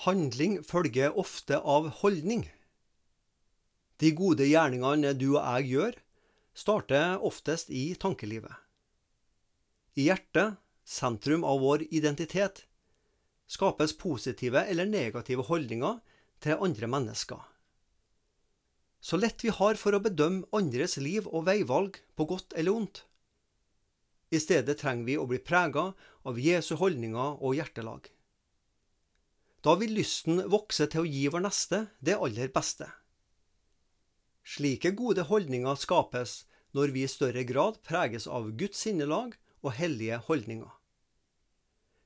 [0.00, 2.46] Handling følger ofte av holdning.
[4.00, 5.96] De gode gjerningene du og jeg gjør,
[6.56, 8.54] starter oftest i tankelivet.
[10.00, 10.56] I hjertet,
[10.88, 12.62] sentrum av vår identitet,
[13.44, 15.98] skapes positive eller negative holdninger
[16.40, 17.42] til andre mennesker.
[19.04, 23.02] Så lett vi har for å bedømme andres liv og veivalg på godt eller ondt.
[24.32, 25.90] I stedet trenger vi å bli prega
[26.24, 28.08] av Jesu holdninger og hjertelag.
[29.60, 32.88] Da vil lysten vokse til å gi vår neste det aller beste.
[34.46, 36.44] Slike gode holdninger skapes
[36.76, 40.70] når vi i større grad preges av Guds sinnelag og hellige holdninger.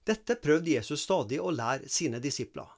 [0.05, 2.69] Dette prøvde Jesus stadig å lære sine disipler.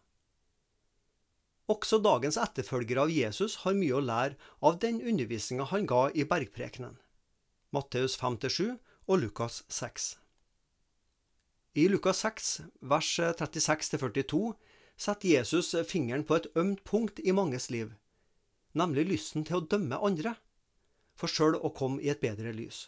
[1.73, 6.29] Også dagens etterfølgere av Jesus har mye å lære av den undervisninga han ga i
[6.29, 6.95] bergprekenen,
[7.75, 8.77] Matteus 5-7
[9.09, 10.13] og Lukas 6.
[11.77, 14.55] I Lukas 6, vers 36-42
[14.97, 17.91] setter Jesus fingeren på et ømt punkt i manges liv,
[18.73, 20.33] nemlig lysten til å dømme andre,
[21.21, 22.87] for sjøl å komme i et bedre lys.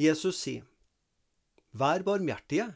[0.00, 0.64] Jesus sier,
[1.76, 2.70] Vær barmhjertige,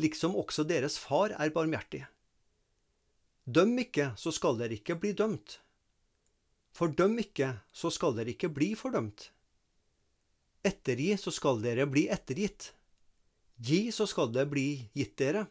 [0.00, 2.06] liksom også deres far er barmhjertig.
[3.44, 5.60] Døm ikke, så skal dere ikke bli dømt.
[6.72, 9.28] Fordøm ikke, så skal dere ikke bli fordømt.
[10.64, 12.72] Ettergi, så skal dere bli ettergitt.
[13.62, 15.46] Gi, så skal det bli gitt dere.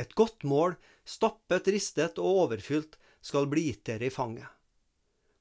[0.00, 4.48] Et godt mål, stappet, ristet og overfylt, skal bli gitt dere i fanget.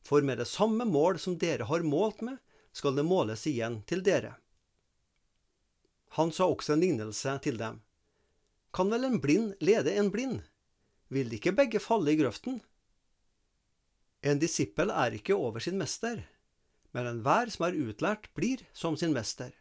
[0.03, 2.35] For med det samme mål som dere har målt med,
[2.75, 4.33] skal det måles igjen til dere.
[6.19, 7.79] Han sa også en lignelse til dem.
[8.75, 10.41] Kan vel en blind lede en blind?
[11.07, 12.59] Vil ikke begge falle i grøften?
[14.19, 16.25] En disippel er ikke over sin mester,
[16.91, 19.53] men enhver som er utlært, blir som sin mester.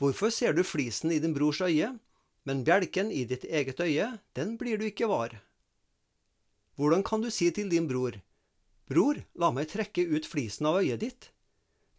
[0.00, 1.92] Hvorfor ser du flisen i din brors øye,
[2.48, 5.36] men bjelken i ditt eget øye, den blir du ikke var.
[6.80, 8.16] Hvordan kan du si til din bror,
[8.90, 11.28] Bror, la meg trekke ut flisen av øyet ditt,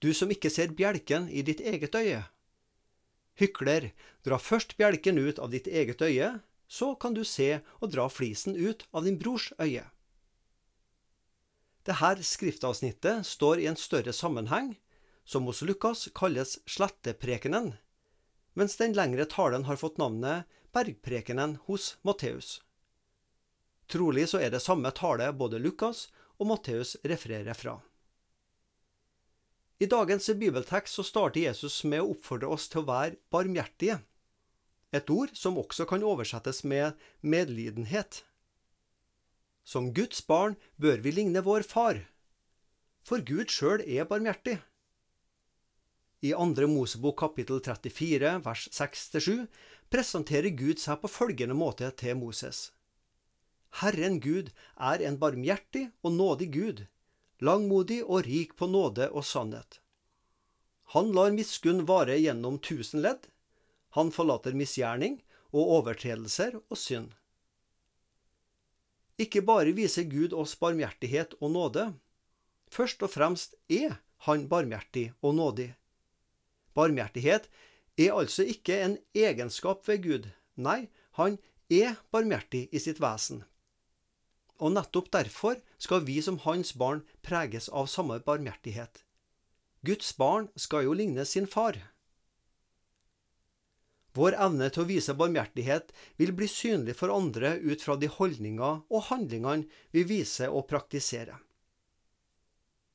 [0.03, 2.25] du som ikke ser bjelken i ditt eget øye?
[3.39, 3.93] Hykler,
[4.27, 8.57] dra først bjelken ut av ditt eget øye, så kan du se og dra flisen
[8.59, 9.85] ut av din brors øye.
[11.87, 14.75] Dette skriftavsnittet står i en større sammenheng,
[15.23, 17.77] som hos Lukas kalles sletteprekenen,
[18.53, 22.59] mens den lengre talen har fått navnet bergprekenen hos Matteus.
[23.91, 26.07] Trolig så er det samme tale både Lukas
[26.39, 27.79] og Matteus refererer fra.
[29.81, 33.99] I dagens bibeltekst så starter Jesus med å oppfordre oss til å være barmhjertige,
[34.93, 38.21] et ord som også kan oversettes med medlidenhet.
[39.63, 42.03] Som Guds barn bør vi ligne vår far,
[43.01, 44.59] for Gud sjøl er barmhjertig.
[46.21, 49.47] I andre Mosebok kapittel 34 vers 6-7
[49.89, 52.69] presenterer Gud seg på følgende måte til Moses.
[53.81, 56.83] Herren Gud er en barmhjertig og nådig Gud,
[57.41, 59.79] langmodig og rik på nåde og sannhet.
[60.93, 63.25] Han lar miskunn vare gjennom tusen ledd.
[63.97, 65.17] Han forlater misgjerning
[65.49, 67.15] og overtredelser og synd.
[69.17, 71.91] Ikke bare viser Gud oss barmhjertighet og nåde.
[72.69, 73.97] Først og fremst er
[74.29, 75.71] Han barmhjertig og nådig.
[76.77, 77.47] Barmhjertighet
[77.99, 80.27] er altså ikke en egenskap ved Gud.
[80.55, 80.89] Nei,
[81.19, 81.37] han
[81.71, 83.43] er barmhjertig i sitt vesen.
[84.61, 89.03] Og nettopp derfor skal vi som hans barn preges av samme barmhjertighet.
[89.81, 91.79] Guds barn skal jo ligne sin far.
[94.13, 98.83] Vår evne til å vise barmhjertighet vil bli synlig for andre ut fra de holdninger
[98.83, 101.39] og handlingene vi viser og praktiserer.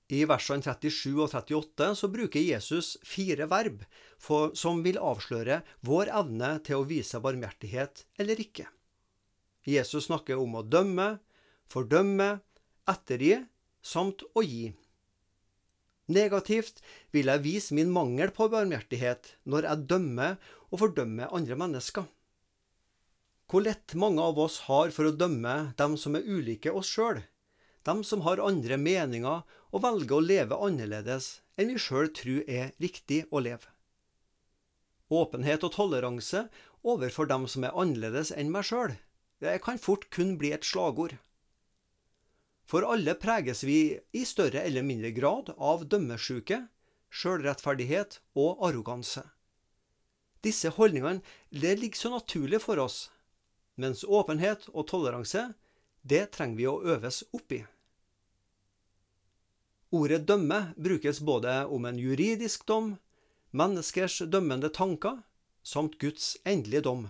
[0.07, 3.83] I versene 37 og 38 så bruker Jesus fire verb
[4.23, 8.69] for, som vil avsløre vår evne til å vise barmhjertighet eller ikke.
[9.67, 11.17] Jesus snakker om å dømme,
[11.67, 12.37] fordømme,
[12.87, 13.41] ettergi
[13.83, 14.71] samt å gi.
[16.07, 20.37] Negativt vil jeg vise min mangel på barmhjertighet når jeg dømmer
[20.71, 22.07] og fordømmer andre mennesker.
[23.51, 27.25] Hvor lett mange av oss har for å dømme dem som er ulike oss sjøl
[27.87, 32.73] dem som har andre meninger og velger å leve annerledes enn vi sjøl tror er
[32.83, 33.71] riktig å leve.
[35.07, 36.49] Åpenhet og toleranse
[36.83, 38.97] overfor dem som er annerledes enn meg sjøl,
[39.39, 41.15] det kan fort kun bli et slagord.
[42.67, 46.65] For alle preges vi i større eller mindre grad av dømmesjuke,
[47.15, 49.23] sjølrettferdighet og arroganse.
[50.43, 51.23] Disse holdningene
[51.55, 53.13] ligger så naturlig for oss,
[53.79, 55.53] mens åpenhet og toleranse,
[56.03, 57.63] det trenger vi å øves opp i.
[59.95, 62.97] Ordet dømme brukes både om en juridisk dom,
[63.55, 65.21] menneskers dømmende tanker,
[65.63, 67.07] samt Guds endelige dom.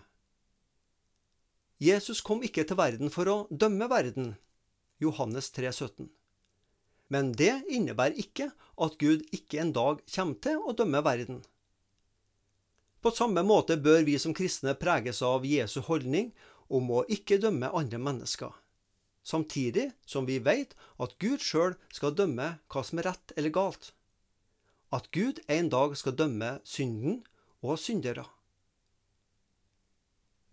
[1.81, 4.34] Jesus kom ikke til verden for å dømme verden.
[5.00, 6.08] Johannes 3, 17.
[7.12, 8.50] Men det innebærer ikke
[8.82, 11.43] at Gud ikke en dag kommer til å dømme verden.
[13.05, 16.32] På samme måte bør vi som kristne preges av Jesu holdning
[16.73, 18.50] om å ikke dømme andre mennesker,
[19.26, 23.90] samtidig som vi vet at Gud sjøl skal dømme hva som er rett eller galt.
[24.94, 27.25] At Gud en dag skal dømme synden
[27.67, 28.28] og syndere.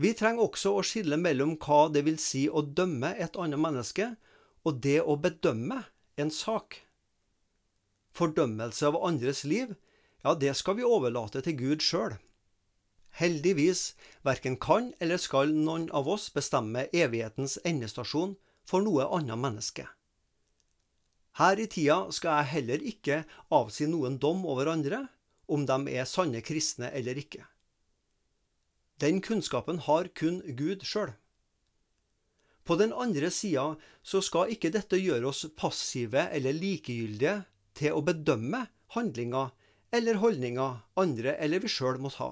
[0.02, 4.16] Vi trenger også å skille mellom hva det vil si å dømme et annet menneske,
[4.66, 5.84] og det å bedømme
[6.18, 6.82] en sak.
[8.18, 9.76] Fordømmelse av andres liv,
[10.24, 12.18] ja, det skal vi overlate til Gud sjøl.
[13.14, 13.94] Heldigvis
[14.26, 18.34] verken kan eller skal noen av oss bestemme evighetens endestasjon
[18.68, 19.88] for noe annet menneske.
[21.40, 23.24] Her i tida skal jeg heller ikke
[23.54, 25.08] avsi noen dom over andre,
[25.50, 27.42] om de er sanne kristne eller ikke.
[29.02, 31.12] Den kunnskapen har kun Gud sjøl.
[32.64, 33.74] På den andre sida
[34.06, 37.42] så skal ikke dette gjøre oss passive eller likegyldige
[37.76, 39.52] til å bedømme handlinger
[39.94, 42.30] eller holdninger andre eller vi sjøl måtte ha.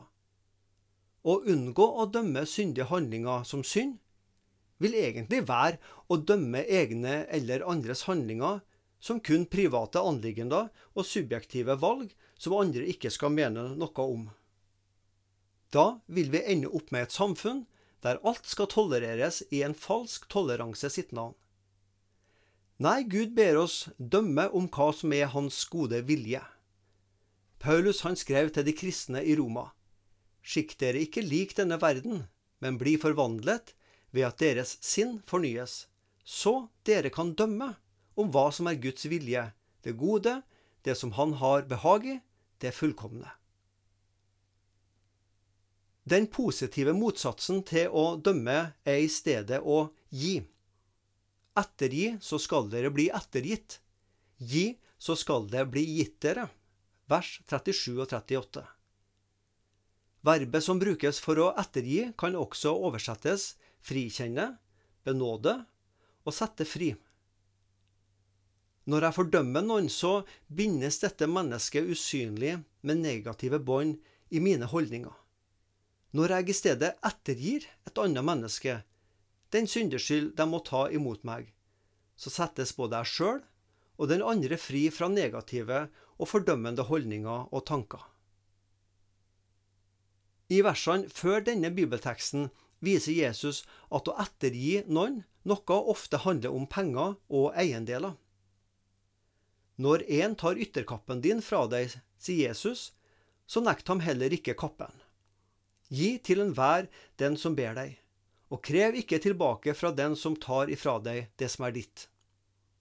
[1.21, 3.97] Å unngå å dømme syndige handlinger som synd,
[4.81, 5.79] vil egentlig være
[6.11, 8.61] å dømme egne eller andres handlinger
[9.01, 14.29] som kun private anliggender og subjektive valg som andre ikke skal mene noe om.
[15.71, 17.65] Da vil vi ende opp med et samfunn
[18.01, 21.35] der alt skal tolereres i en falsk toleranse sitt navn.
[22.81, 26.41] Nei, Gud ber oss dømme om hva som er Hans gode vilje.
[27.61, 29.67] Paulus han skrev til de kristne i Roma.
[30.41, 32.23] Skikk dere ikke lik denne verden,
[32.57, 33.75] men bli forvandlet
[34.11, 35.85] ved at deres sinn fornyes,
[36.23, 37.73] så dere kan dømme
[38.19, 39.49] om hva som er Guds vilje,
[39.83, 40.41] det gode,
[40.83, 42.17] det som Han har behag i,
[42.61, 43.29] det fullkomne.
[46.03, 50.39] Den positive motsatsen til å dømme er i stedet å gi.
[51.57, 53.79] Ettergi, så skal dere bli ettergitt.
[54.37, 56.47] Gi, så skal det bli gitt dere.
[57.11, 58.63] Vers 37 og 38.
[60.25, 63.55] Verbet som brukes for å ettergi, kan også oversettes
[63.85, 64.55] frikjenne,
[65.05, 65.55] benåde
[66.25, 66.91] og sette fri.
[68.89, 73.99] Når jeg fordømmer noen, så bindes dette mennesket usynlig med negative bånd
[74.33, 75.13] i mine holdninger.
[76.17, 78.81] Når jeg i stedet ettergir et annet menneske
[79.51, 81.51] den syndeskyld de må ta imot meg,
[82.15, 83.41] så settes både jeg sjøl
[84.01, 85.85] og den andre fri fra negative
[86.17, 88.10] og fordømmende holdninger og tanker.
[90.51, 92.49] I versene før denne bibelteksten
[92.83, 93.61] viser Jesus
[93.93, 98.17] at å ettergi noen noe ofte handler om penger og eiendeler.
[99.81, 102.91] Når en tar ytterkappen din fra deg, sier Jesus,
[103.47, 104.91] så nekt ham heller ikke kappen.
[105.89, 106.85] Gi til enhver
[107.19, 107.95] den som ber deg,
[108.53, 112.07] og krev ikke tilbake fra den som tar ifra deg det som er ditt.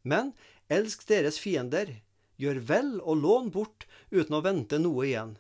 [0.03, 0.35] Men
[0.69, 2.01] elsk deres fiender,
[2.41, 5.35] gjør vel og lån bort uten å vente noe igjen.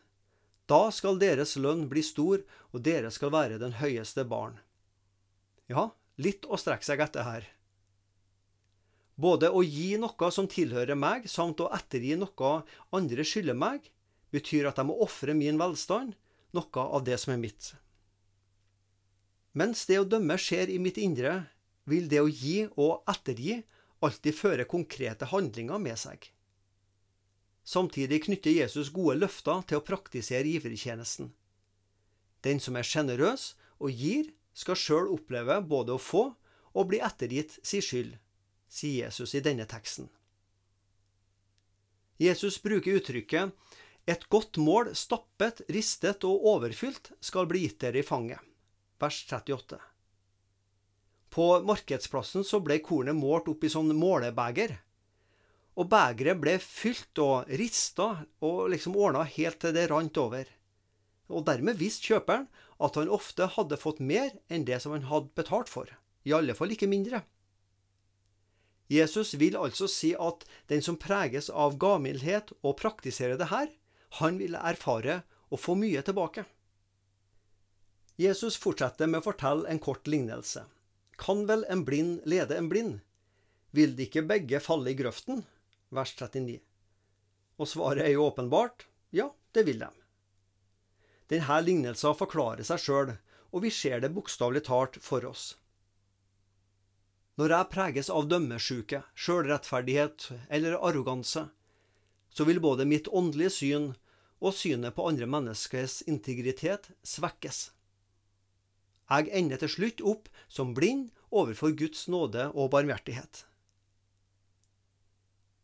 [0.70, 4.61] Da skal deres lønn bli stor, og dere skal være den høyeste barn.
[5.70, 5.90] Ja,
[6.22, 7.49] litt å strekke seg etter her.
[9.20, 12.52] Både å gi noe som tilhører meg, samt å ettergi noe
[12.96, 13.90] andre skylder meg,
[14.32, 16.14] betyr at jeg må ofre min velstand,
[16.56, 17.72] noe av det som er mitt.
[19.58, 21.50] Mens det å dømme skjer i mitt indre,
[21.90, 23.58] vil det å gi og ettergi
[24.00, 26.31] alltid føre konkrete handlinger med seg.
[27.70, 31.29] Samtidig knytter Jesus gode løfter til å praktisere givertjenesten.
[32.43, 36.24] Den som er sjenerøs og gir, skal sjøl oppleve både å få
[36.74, 38.17] og bli ettergitt si skyld,
[38.67, 40.08] sier Jesus i denne teksten.
[42.19, 43.55] Jesus bruker uttrykket
[44.10, 48.43] et godt mål, stappet, ristet og overfylt, skal bli gitt dere i fanget.
[48.98, 49.79] Vers 38.
[51.31, 54.81] På markedsplassen så ble kornet målt opp i sånn målebeger
[55.81, 58.10] og begeret ble fylt og rista
[58.44, 60.44] og liksom ordna helt til det rant over.
[61.32, 62.49] Og dermed visste kjøperen
[62.84, 65.89] at han ofte hadde fått mer enn det som han hadde betalt for,
[66.29, 67.22] i alle fall ikke mindre.
[68.91, 73.69] Jesus vil altså si at den som preges av gavmildhet og praktiserer det her,
[74.19, 76.44] han vil erfare å få mye tilbake.
[78.20, 80.67] Jesus fortsetter med å fortelle en kort lignelse.
[81.20, 82.99] Kan vel en blind lede en blind?
[83.70, 85.44] Vil de ikke begge falle i grøften?
[85.91, 86.61] Vers 39.
[87.61, 89.91] Og svaret er jo åpenbart ja, det vil de.
[91.31, 93.17] Denne lignelsen forklarer seg sjøl,
[93.51, 95.56] og vi ser det bokstavelig talt for oss.
[97.39, 101.47] Når jeg preges av dømmesjuke, sjølrettferdighet eller arroganse,
[102.31, 103.87] så vil både mitt åndelige syn
[104.41, 107.70] og synet på andre menneskers integritet svekkes.
[109.11, 113.44] Jeg ender til slutt opp som blind overfor Guds nåde og barmhjertighet.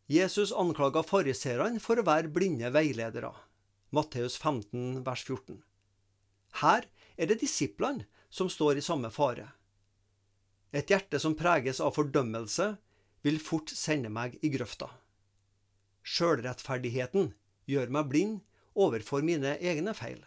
[0.07, 3.33] Jesus anklaga fariseerne for å være blinde veiledere.
[3.91, 5.57] Matteus 15, vers 14.
[6.63, 6.87] Her
[7.19, 9.49] er det disiplene som står i samme fare.
[10.71, 12.77] Et hjerte som preges av fordømmelse,
[13.25, 14.87] vil fort sende meg i grøfta.
[16.07, 17.33] Sjølrettferdigheten
[17.67, 18.39] gjør meg blind
[18.79, 20.21] overfor mine egne feil.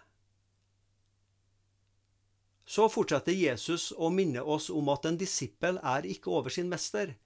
[2.68, 7.16] Så fortsetter Jesus å minne oss om at en disippel er ikke over sin mester,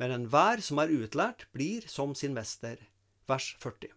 [0.00, 2.80] men enhver som er utlært, blir som sin mester.
[3.30, 3.92] Vers 40.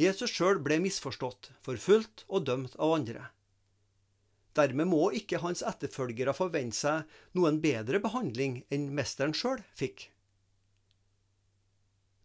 [0.00, 3.28] Jesus sjøl ble misforstått, forfulgt og dømt av andre.
[4.56, 10.10] Dermed må ikke hans etterfølgere forvente seg noen bedre behandling enn mesteren sjøl fikk.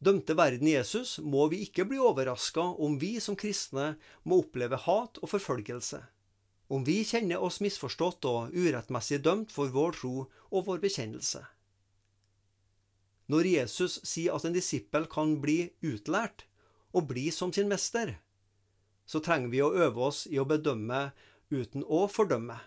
[0.03, 5.17] Dømte verden Jesus må vi ikke bli overraska om vi som kristne må oppleve hat
[5.23, 6.03] og forfølgelse,
[6.69, 11.41] om vi kjenner oss misforstått og urettmessig dømt for vår tro og vår bekjennelse.
[13.27, 16.45] Når Jesus sier at en disippel kan bli utlært
[16.95, 18.15] og bli som sin mester,
[19.07, 21.09] så trenger vi å øve oss i å bedømme
[21.51, 22.57] uten å fordømme,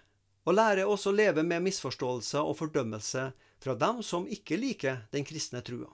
[0.48, 5.24] og lære oss å leve med misforståelse og fordømmelse fra dem som ikke liker den
[5.28, 5.90] kristne trua.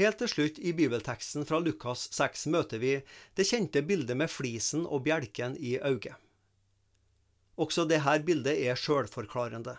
[0.00, 2.94] Helt til slutt i bibelteksten fra Lukas 6 møter vi
[3.36, 6.16] det kjente bildet med flisen og bjelken i øyet.
[7.60, 9.76] Også dette bildet er sjølforklarende.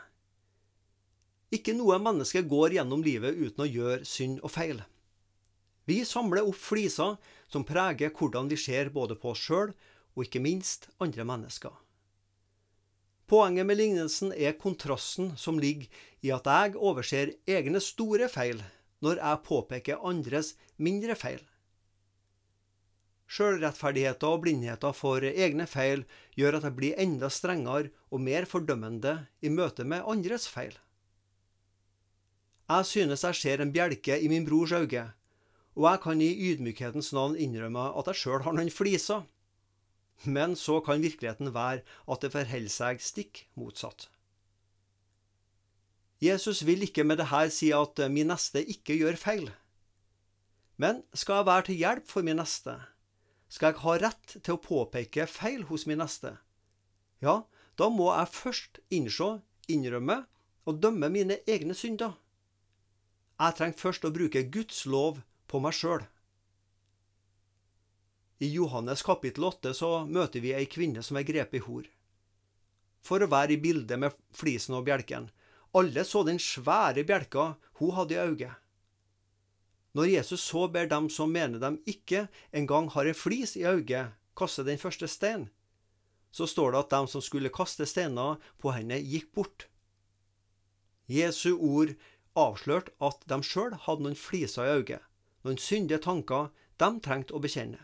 [1.54, 4.82] Ikke noe menneske går gjennom livet uten å gjøre synd og feil.
[5.86, 7.18] Vi samler opp fliser
[7.52, 9.74] som preger hvordan vi ser både på oss sjøl
[10.16, 11.74] og ikke minst andre mennesker.
[13.30, 15.88] Poenget med lignelsen er kontrasten som ligger
[16.26, 18.62] i at jeg overser egne store feil
[19.04, 21.42] når jeg påpeker andres mindre feil.
[23.34, 26.04] Sjølrettferdigheten og blindheter for egne feil
[26.38, 30.76] gjør at jeg blir enda strengere og mer fordømmende i møte med andres feil.
[32.74, 35.03] Jeg synes jeg ser en bjelke i min brors øye,
[35.75, 39.27] og jeg kan i ydmykhetens navn innrømme at jeg sjøl har noen fliser.
[40.25, 44.08] Men så kan virkeligheten være at det forholder seg stikk motsatt.
[46.24, 49.51] Jesus vil ikke med dette si at min neste ikke gjør feil.
[50.80, 52.77] Men skal jeg være til hjelp for min neste,
[53.51, 56.38] skal jeg ha rett til å påpeke feil hos min neste,
[57.22, 57.44] ja,
[57.77, 59.30] da må jeg først innse,
[59.70, 60.24] innrømme
[60.65, 62.15] og dømme mine egne synder.
[63.42, 66.06] Jeg trenger først å bruke Guds lov på meg sjøl.
[68.44, 71.86] I Johannes kapittel 8 så møter vi ei kvinne som er grepet i hor.
[73.04, 75.30] For å være i bildet med flisen og bjelken.
[75.74, 78.60] Alle så den svære bjelka hun hadde i øyet.
[79.94, 84.13] Når Jesus så ber dem som mener dem ikke engang har en flis i øyet,
[84.38, 85.52] kaste den første steinen,
[86.34, 89.68] så står det at dem som skulle kaste steiner på henne, gikk bort.
[91.06, 91.94] Jesu ord
[92.40, 95.10] avslørte at de sjøl hadde noen fliser i øyet,
[95.46, 96.50] noen syndige tanker
[96.82, 97.82] de trengte å bekjenne.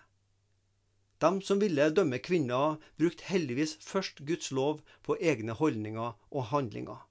[1.20, 7.02] De som ville dømme kvinner, brukte heldigvis først Guds lov på egne holdninger og handlinger.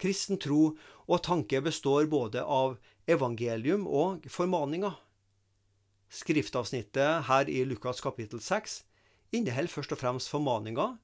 [0.00, 0.72] Kristen tro
[1.06, 4.96] og tanke består både av evangelium og formaninger.
[6.12, 8.82] Skriftavsnittet her i Lukas kapittel 6
[9.32, 10.96] inneholder først og fremst formaninger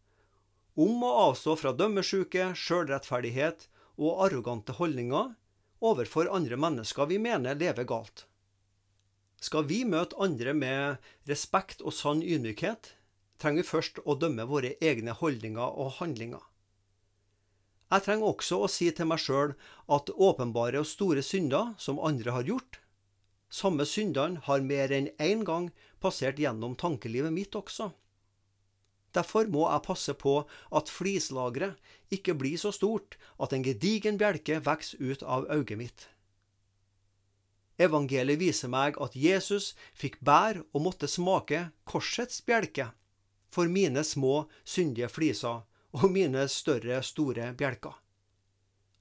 [0.78, 3.66] om å avstå fra dømmesjuke, sjølrettferdighet
[3.98, 5.34] og arrogante holdninger
[5.84, 8.24] overfor andre mennesker vi mener lever galt.
[9.38, 12.94] Skal vi møte andre med respekt og sann ydmykhet,
[13.38, 16.42] trenger vi først å dømme våre egne holdninger og handlinger.
[17.88, 19.54] Jeg trenger også å si til meg sjøl
[19.94, 22.80] at åpenbare og store synder som andre har gjort,
[23.48, 25.70] samme syndene har mer enn én gang
[26.02, 27.92] passert gjennom tankelivet mitt også.
[29.16, 30.34] Derfor må jeg passe på
[30.74, 31.78] at flislageret
[32.12, 36.08] ikke blir så stort at en gedigen bjelke vokser ut av øyet mitt.
[37.78, 42.90] Evangeliet viser meg at Jesus fikk bære og måtte smake korsets bjelke
[43.54, 45.62] for mine små, syndige fliser
[45.96, 47.94] og mine større, store bjelker.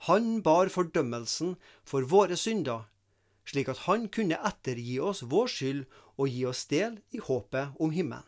[0.05, 2.85] Han bar fordømmelsen for våre synder,
[3.49, 5.83] slik at han kunne ettergi oss vår skyld
[6.17, 8.25] og gi oss del i håpet om himmelen.